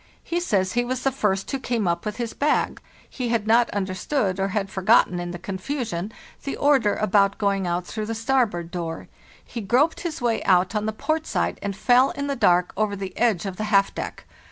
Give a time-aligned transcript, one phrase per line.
[0.23, 2.81] He says he was the first who came up with his bag.
[3.07, 7.85] He had not understood, or had forgotten, in the confusion, the order about going out
[7.85, 9.09] through the starboard door;
[9.45, 12.95] he groped his way out on the port side and fell in the dark over
[12.95, 14.25] the edge of the half deck.